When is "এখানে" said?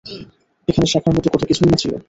0.67-0.87